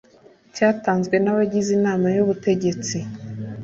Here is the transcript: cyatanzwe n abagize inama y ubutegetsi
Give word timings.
cyatanzwe 0.55 1.15
n 1.19 1.25
abagize 1.33 1.69
inama 1.77 2.07
y 2.15 2.21
ubutegetsi 2.23 2.97